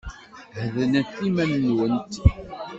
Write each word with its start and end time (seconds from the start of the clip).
Heddnet 0.57 1.11
iman-nwent. 1.27 2.13